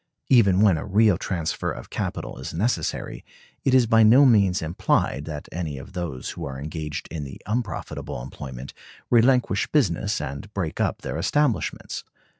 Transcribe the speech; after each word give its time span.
Even 0.29 0.61
when 0.61 0.79
a 0.79 0.83
real 0.83 1.15
transfer 1.15 1.69
of 1.71 1.91
capital 1.91 2.39
is 2.39 2.55
necessary, 2.55 3.23
it 3.63 3.75
is 3.75 3.85
by 3.85 4.01
no 4.01 4.25
means 4.25 4.63
implied 4.63 5.25
that 5.25 5.47
any 5.51 5.77
of 5.77 5.93
those 5.93 6.31
who 6.31 6.43
are 6.43 6.59
engaged 6.59 7.07
in 7.11 7.23
the 7.23 7.39
unprofitable 7.45 8.19
employment 8.19 8.73
relinquish 9.11 9.67
business 9.67 10.19
and 10.19 10.51
break 10.55 10.79
up 10.81 11.03
their 11.03 11.19
establishments. 11.19 12.03